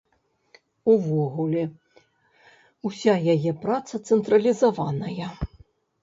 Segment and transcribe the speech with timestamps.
[0.91, 1.65] Увогуле,
[2.89, 5.27] уся яе праца цэнтралізаваная.